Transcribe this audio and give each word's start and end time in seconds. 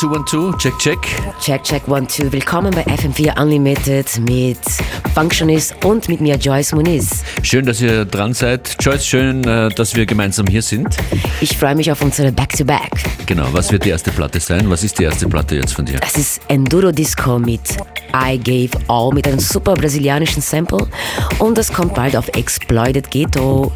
two, 0.00 0.10
one, 0.10 0.24
two. 0.24 0.56
Check, 0.56 0.78
check. 0.78 0.98
Check, 1.40 1.62
check, 1.62 1.86
one, 1.86 2.06
two. 2.06 2.32
Willkommen 2.32 2.72
bei 2.74 2.82
FM4 2.84 3.38
Unlimited 3.38 4.18
mit 4.20 4.58
Functionist 5.14 5.74
und 5.84 6.08
mit 6.08 6.22
mir 6.22 6.36
Joyce 6.36 6.72
Muniz. 6.72 7.22
Schön, 7.42 7.66
dass 7.66 7.82
ihr 7.82 8.06
dran 8.06 8.32
seid. 8.32 8.76
Joyce, 8.80 9.04
schön, 9.04 9.44
äh, 9.44 9.68
dass 9.68 9.94
wir 9.94 10.06
gemeinsam 10.06 10.46
hier 10.46 10.62
sind. 10.62 10.96
Ich 11.42 11.58
freue 11.58 11.74
mich 11.74 11.92
auf 11.92 12.00
unsere 12.00 12.32
Back-to-Back. 12.32 12.92
Genau, 13.26 13.48
was 13.52 13.70
wird 13.72 13.84
die 13.84 13.90
erste 13.90 14.10
Platte 14.10 14.40
sein? 14.40 14.70
Was 14.70 14.84
ist 14.84 14.98
die 14.98 15.04
erste 15.04 15.28
Platte 15.28 15.56
jetzt 15.56 15.74
von 15.74 15.84
dir? 15.84 15.98
Das 15.98 16.16
ist 16.16 16.40
Enduro 16.48 16.92
Disco 16.92 17.38
mit 17.38 17.76
I 18.14 18.38
Gave 18.38 18.82
All 18.88 19.12
mit 19.12 19.28
einem 19.28 19.38
super 19.38 19.74
brasilianischen 19.74 20.40
Sample 20.40 20.88
und 21.38 21.58
das 21.58 21.70
kommt 21.70 21.94
bald 21.94 22.16
auf 22.16 22.26
Exploited 22.28 23.10
Ghetto 23.10 23.70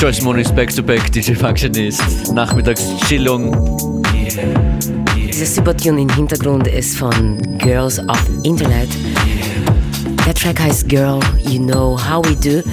Joyce 0.00 0.22
Moon 0.22 0.38
ist 0.38 0.56
back-to-back 0.56 1.12
DJ 1.12 1.34
Functionist. 1.34 2.32
Nachmittagschillung. 2.32 3.52
Dieser 5.14 5.44
Supertune 5.44 6.00
im 6.00 6.08
Hintergrund 6.08 6.66
ist 6.68 6.96
von 6.96 7.36
Girls 7.58 7.98
of 8.08 8.18
Internet. 8.42 8.88
Der 10.24 10.34
Track 10.34 10.58
heißt 10.58 10.88
Girl, 10.88 11.20
You 11.46 11.62
Know 11.62 12.00
How 12.02 12.24
We 12.26 12.34
Do. 12.34 12.66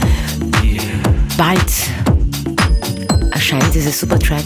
Bald 1.37 1.59
erscheint 3.31 3.75
dieser 3.75 3.91
Supertrack. 3.91 4.45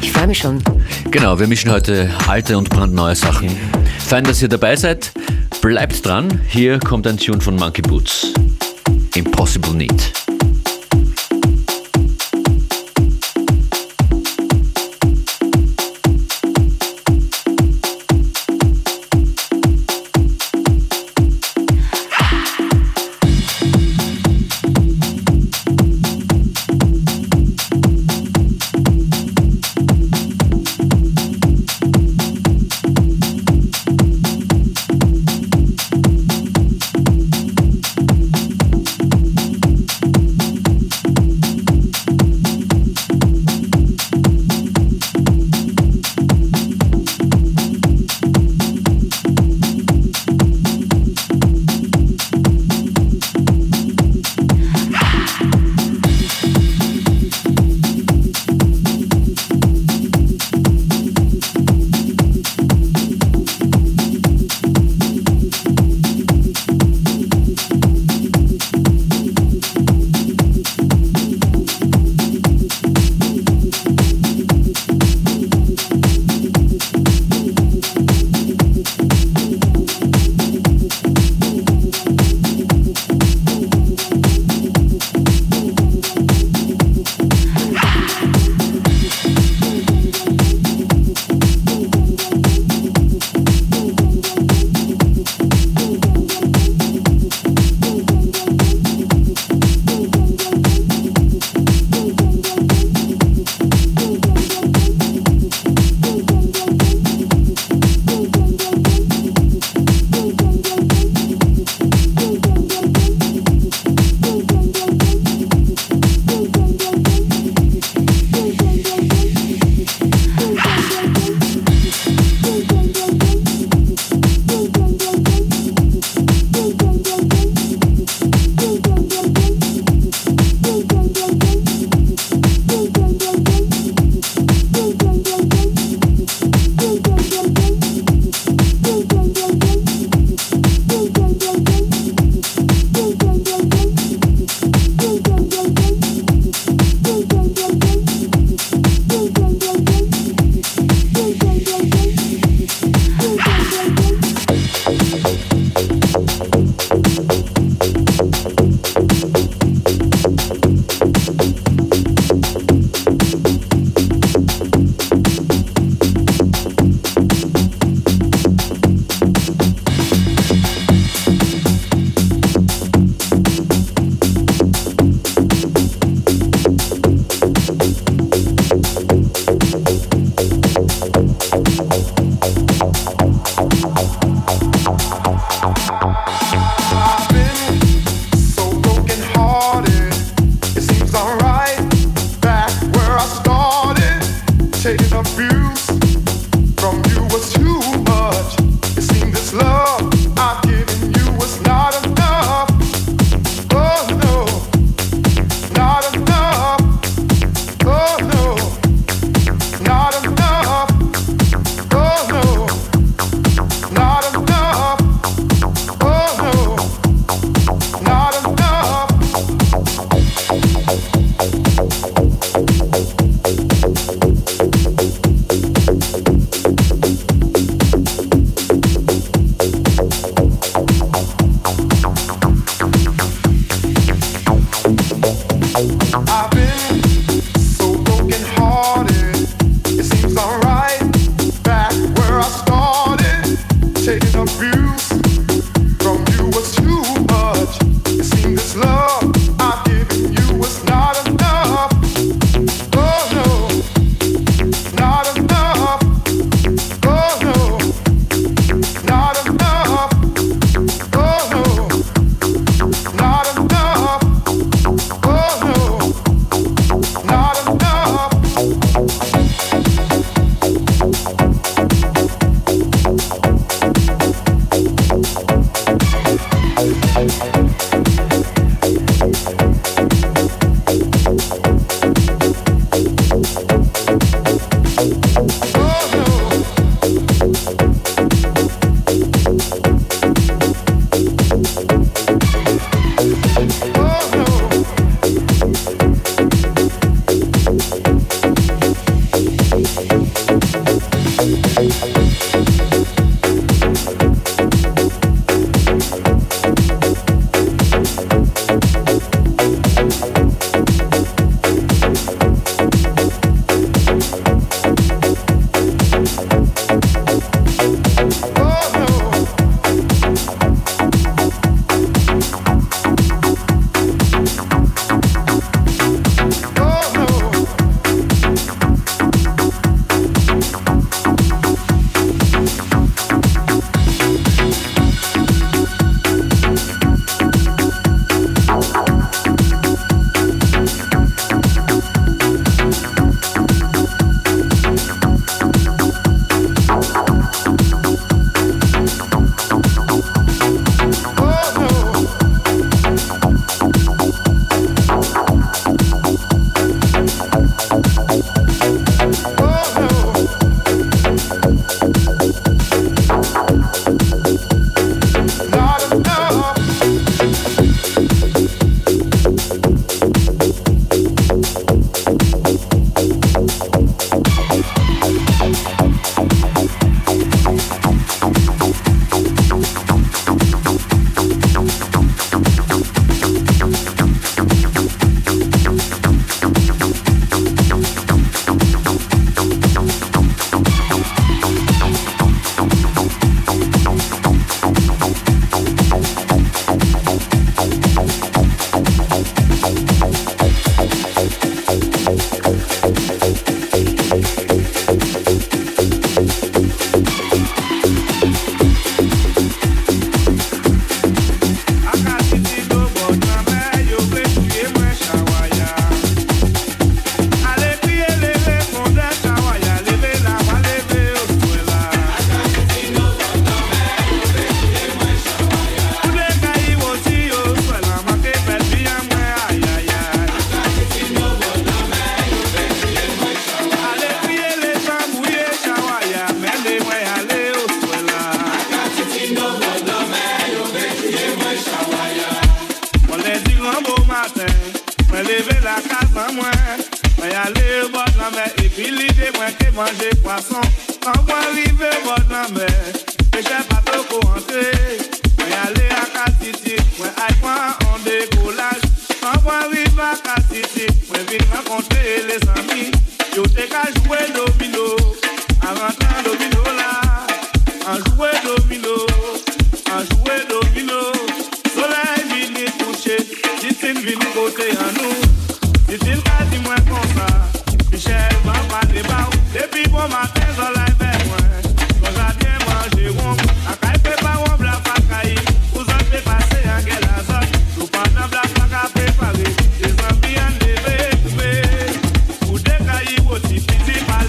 Ich 0.00 0.12
freue 0.12 0.28
mich 0.28 0.38
schon. 0.38 0.62
Genau, 1.10 1.38
wir 1.38 1.46
mischen 1.46 1.70
heute 1.70 2.08
alte 2.26 2.56
und 2.56 2.70
brandneue 2.70 3.14
Sachen. 3.14 3.50
Fein, 3.98 4.24
dass 4.24 4.40
ihr 4.40 4.48
dabei 4.48 4.76
seid. 4.76 5.12
Bleibt 5.60 6.06
dran. 6.06 6.40
Hier 6.48 6.78
kommt 6.78 7.06
ein 7.06 7.18
Tune 7.18 7.42
von 7.42 7.54
Monkey 7.54 7.82
Boots. 7.82 8.32
Impossible 9.14 9.74
Need. 9.74 10.25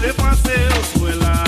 le 0.08 0.14
français 0.14 0.68
au 0.70 0.98
sous 0.98 1.20
là. 1.20 1.44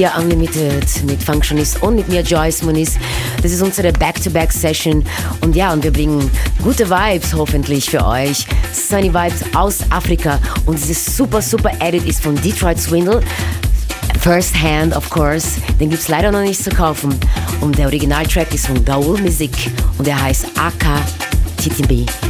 FM4 0.00 0.18
Unlimited 0.18 1.04
mit 1.04 1.22
Functionist 1.22 1.82
und 1.82 1.96
mit 1.96 2.08
mir 2.08 2.22
Joyce 2.22 2.62
Muniz. 2.62 2.96
Das 3.42 3.52
ist 3.52 3.60
unsere 3.60 3.92
Back-to-Back-Session 3.92 5.04
und 5.42 5.54
ja, 5.54 5.72
und 5.72 5.82
wir 5.84 5.92
bringen 5.92 6.30
gute 6.62 6.88
Vibes 6.88 7.34
hoffentlich 7.34 7.90
für 7.90 8.04
euch. 8.06 8.46
Sunny 8.72 9.12
Vibes 9.12 9.44
aus 9.54 9.78
Afrika 9.90 10.38
und 10.64 10.78
dieses 10.78 11.16
super, 11.16 11.42
super 11.42 11.72
Edit 11.80 12.06
ist 12.06 12.22
von 12.22 12.34
Detroit 12.36 12.78
Swindle. 12.78 13.20
First 14.20 14.54
Hand, 14.60 14.96
of 14.96 15.08
course. 15.10 15.60
Den 15.78 15.90
gibt's 15.90 16.08
leider 16.08 16.30
noch 16.30 16.42
nicht 16.42 16.62
zu 16.62 16.70
kaufen. 16.70 17.14
Und 17.60 17.76
der 17.76 17.86
Originaltrack 17.86 18.54
ist 18.54 18.66
von 18.66 18.82
Gaul 18.84 19.20
Music 19.20 19.50
und 19.98 20.06
der 20.06 20.20
heißt 20.20 20.46
AK 20.56 21.02
TTB. 21.58 22.29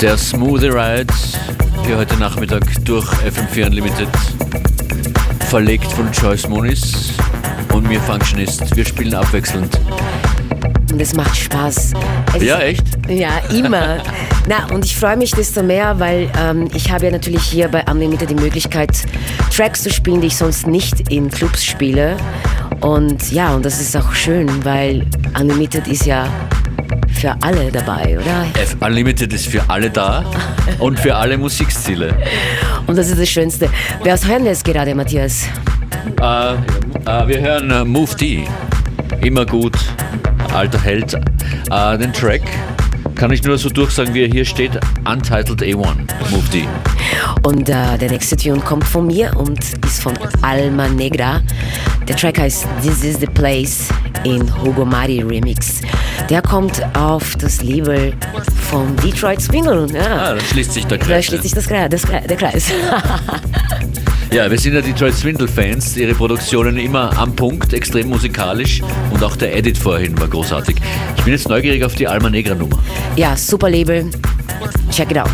Der 0.00 0.18
Smoothie 0.18 0.68
Ride 0.68 1.12
hier 1.86 1.96
heute 1.96 2.16
Nachmittag 2.16 2.62
durch 2.84 3.06
FM4 3.06 3.66
Unlimited, 3.66 4.08
verlegt 5.48 5.90
von 5.90 6.12
Joyce 6.12 6.48
Moniz 6.48 7.14
und 7.72 7.88
mir 7.88 7.98
Functionist. 8.00 8.76
Wir 8.76 8.84
spielen 8.84 9.14
abwechselnd. 9.14 9.80
Und 10.92 11.00
es 11.00 11.14
macht 11.14 11.34
Spaß. 11.34 11.94
Es 12.34 12.42
ja, 12.42 12.58
echt? 12.58 12.84
Ja, 13.08 13.38
immer. 13.50 13.98
Na, 14.48 14.66
und 14.74 14.84
ich 14.84 14.94
freue 14.94 15.16
mich 15.16 15.30
desto 15.30 15.62
mehr, 15.62 15.98
weil 15.98 16.30
ähm, 16.38 16.68
ich 16.74 16.90
habe 16.92 17.06
ja 17.06 17.10
natürlich 17.10 17.44
hier 17.44 17.68
bei 17.68 17.82
Unlimited 17.90 18.28
die 18.28 18.34
Möglichkeit, 18.34 18.90
Tracks 19.54 19.82
zu 19.82 19.90
spielen, 19.90 20.20
die 20.20 20.26
ich 20.26 20.36
sonst 20.36 20.66
nicht 20.66 21.10
in 21.10 21.30
Clubs 21.30 21.64
spiele. 21.64 22.18
Und 22.82 23.32
ja, 23.32 23.54
und 23.54 23.64
das 23.64 23.80
ist 23.80 23.96
auch 23.96 24.12
schön, 24.12 24.62
weil 24.62 25.06
Unlimited 25.38 25.88
ist 25.88 26.04
ja 26.04 26.28
für 27.16 27.34
alle 27.40 27.70
dabei, 27.72 28.18
oder? 28.18 28.46
F 28.60 28.76
Unlimited 28.80 29.32
ist 29.32 29.46
für 29.46 29.68
alle 29.68 29.90
da 29.90 30.24
und 30.78 30.98
für 30.98 31.14
alle 31.14 31.38
Musikstile. 31.38 32.14
Und 32.86 32.96
das 32.96 33.08
ist 33.08 33.18
das 33.18 33.28
Schönste. 33.28 33.68
Wer 34.02 34.16
hören 34.22 34.44
wir 34.44 34.50
jetzt 34.50 34.64
gerade, 34.64 34.94
Matthias? 34.94 35.46
Äh, 36.20 36.52
äh, 36.54 37.28
wir 37.28 37.40
hören 37.40 37.70
äh, 37.70 37.84
Move 37.84 38.14
D. 38.16 38.44
Immer 39.22 39.46
gut, 39.46 39.76
alter 40.52 40.80
Held. 40.82 41.14
Äh, 41.14 41.98
den 41.98 42.12
Track 42.12 42.42
kann 43.14 43.32
ich 43.32 43.42
nur 43.42 43.56
so 43.56 43.70
durchsagen, 43.70 44.12
wie 44.14 44.22
er 44.22 44.28
hier 44.28 44.44
steht: 44.44 44.72
Untitled 45.10 45.62
A1, 45.62 45.96
Move 46.30 46.48
D. 46.52 46.68
Und 47.42 47.68
äh, 47.68 47.98
der 47.98 48.10
nächste 48.10 48.36
Tune 48.36 48.60
kommt 48.60 48.84
von 48.84 49.06
mir 49.06 49.34
und 49.36 49.58
ist 49.84 50.02
von 50.02 50.14
Alma 50.42 50.88
Negra. 50.88 51.40
Der 52.06 52.16
Track 52.16 52.38
heißt 52.38 52.66
This 52.82 53.02
is 53.02 53.18
the 53.18 53.26
Place 53.26 53.88
in 54.24 54.42
Hugo 54.62 54.84
Mari 54.84 55.20
Remix. 55.22 55.80
Der 56.28 56.42
kommt 56.42 56.82
auf 56.96 57.36
das 57.36 57.62
Label 57.62 58.12
von 58.70 58.96
Detroit 58.96 59.40
Swingle. 59.40 59.86
Ja. 59.92 60.00
Ah, 60.00 60.34
da 60.34 60.40
schließt 60.40 60.72
sich 60.72 60.86
der 60.86 60.98
Kreis. 60.98 61.08
Da 61.08 61.22
schließt 61.22 61.42
sich 61.42 61.52
das, 61.52 61.66
das, 61.66 62.02
der 62.02 62.36
Kreis. 62.36 62.72
ja, 64.32 64.50
wir 64.50 64.58
sind 64.58 64.74
ja 64.74 64.80
Detroit 64.80 65.14
Swindle-Fans. 65.14 65.96
Ihre 65.96 66.14
Produktionen 66.14 66.78
immer 66.78 67.16
am 67.16 67.34
Punkt, 67.34 67.72
extrem 67.72 68.08
musikalisch. 68.08 68.82
Und 69.12 69.22
auch 69.22 69.36
der 69.36 69.56
Edit 69.56 69.78
vorhin 69.78 70.18
war 70.20 70.28
großartig. 70.28 70.76
Ich 71.16 71.22
bin 71.22 71.32
jetzt 71.32 71.48
neugierig 71.48 71.84
auf 71.84 71.94
die 71.94 72.08
Alma 72.08 72.28
Negra 72.28 72.54
Nummer. 72.54 72.78
Ja, 73.16 73.36
super 73.36 73.70
Label. 73.70 74.10
Check 74.90 75.10
it 75.10 75.18
out. 75.18 75.30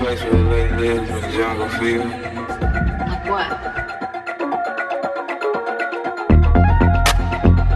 Place 0.00 0.22
where 0.22 0.32
the 0.32 0.44
lady 0.44 0.74
lives 0.76 1.12
with 1.12 1.22
the 1.22 1.30
jungle 1.32 1.68
fever? 1.68 2.08
Like 3.06 3.26
what? 3.28 3.50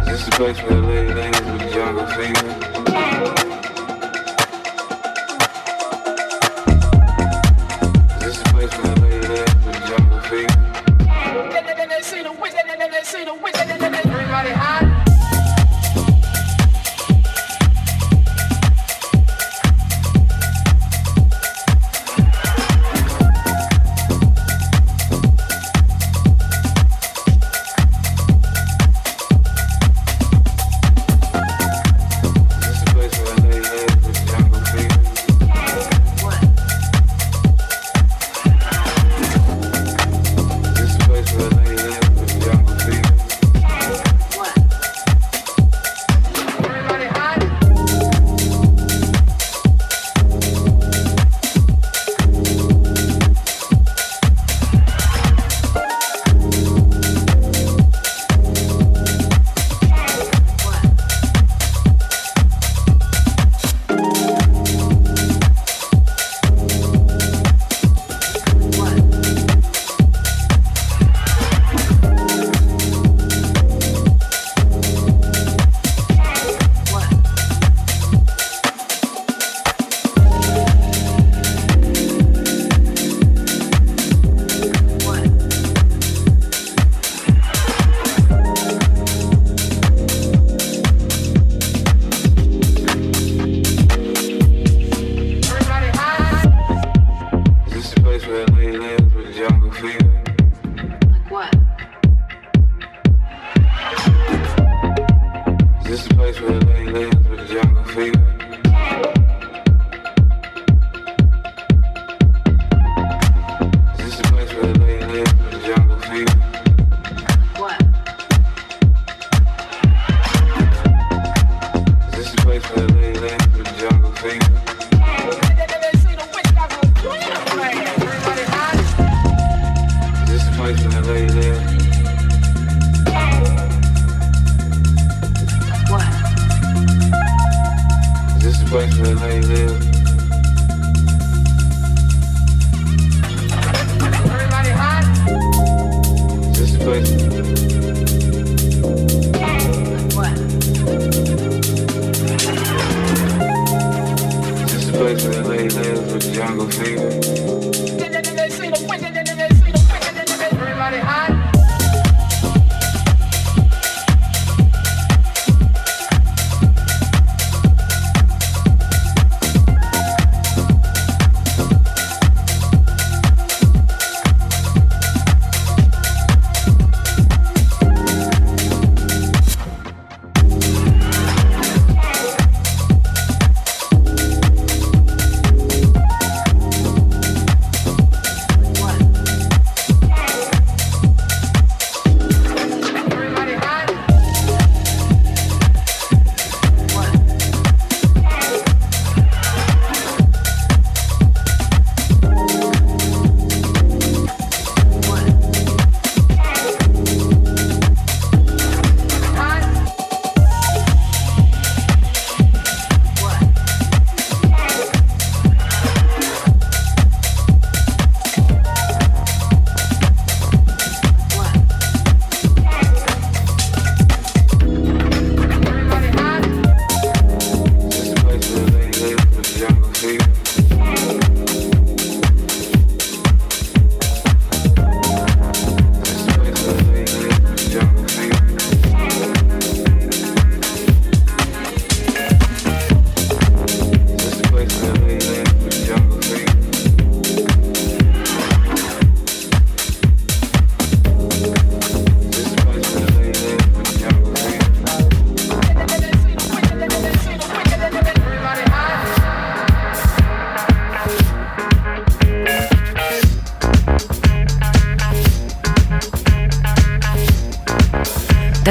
Is 0.00 0.06
this 0.06 0.24
the 0.24 0.30
place 0.30 0.62
where 0.62 0.80
the 0.80 0.86
lady 0.86 1.12
lives 1.12 1.40
with 1.42 1.58
the 1.60 1.70
jungle 1.70 2.06
fever? 2.06 3.53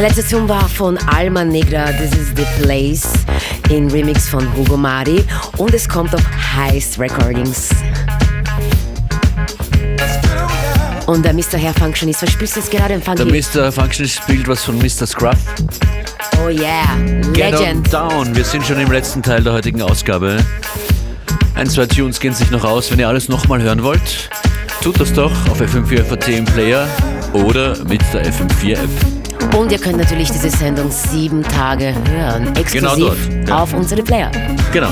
Der 0.03 0.09
letzte 0.09 0.35
Song 0.35 0.49
war 0.49 0.67
von 0.67 0.97
Alma 1.07 1.45
Negra, 1.45 1.85
This 1.93 2.11
is 2.11 2.33
the 2.35 2.43
Place, 2.61 3.07
in 3.69 3.89
Remix 3.89 4.27
von 4.27 4.45
Hugo 4.53 4.75
Mari 4.75 5.23
und 5.55 5.73
es 5.73 5.87
kommt 5.87 6.13
auf 6.13 6.21
Heist 6.53 6.99
Recordings. 6.99 7.69
Und 11.05 11.23
der 11.23 11.31
Mr. 11.33 11.57
Herr 11.57 11.73
Functionist, 11.73 12.21
was 12.21 12.31
spielst 12.33 12.57
du 12.57 12.59
jetzt 12.59 12.69
gerade 12.69 12.95
im 12.95 13.01
Funky? 13.01 13.23
Der 13.23 13.67
Mr. 13.67 13.71
Functionist 13.71 14.17
spielt 14.17 14.45
was 14.45 14.65
von 14.65 14.77
Mr. 14.77 15.07
Scruff. 15.07 15.37
Oh 16.43 16.49
yeah, 16.49 16.83
Legend. 17.33 17.89
Get 17.89 17.93
on 17.95 18.09
down, 18.09 18.35
wir 18.35 18.43
sind 18.43 18.65
schon 18.65 18.81
im 18.81 18.91
letzten 18.91 19.23
Teil 19.23 19.41
der 19.41 19.53
heutigen 19.53 19.81
Ausgabe. 19.81 20.43
Ein, 21.55 21.69
zwei 21.69 21.85
Tunes 21.85 22.19
gehen 22.19 22.33
sich 22.33 22.51
noch 22.51 22.65
aus. 22.65 22.91
Wenn 22.91 22.99
ihr 22.99 23.07
alles 23.07 23.29
nochmal 23.29 23.61
hören 23.61 23.81
wollt, 23.83 24.29
tut 24.81 24.99
das 24.99 25.13
doch 25.13 25.31
auf 25.49 25.61
FM4FAT 25.61 26.27
im 26.27 26.43
Player 26.43 26.89
oder 27.31 27.81
mit 27.85 28.01
der 28.13 28.25
FM4 28.25 28.73
App. 28.73 29.12
Und 29.57 29.71
ihr 29.71 29.77
könnt 29.77 29.97
natürlich 29.97 30.31
diese 30.31 30.49
Sendung 30.49 30.89
sieben 30.89 31.43
Tage 31.43 31.93
hören, 32.09 32.45
genau 32.45 32.59
exklusiv 32.59 33.29
genau 33.29 33.55
auf 33.61 33.73
unsere 33.73 34.01
Player. 34.01 34.31
Genau. 34.71 34.89